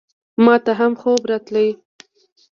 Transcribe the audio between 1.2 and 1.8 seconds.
راتلی!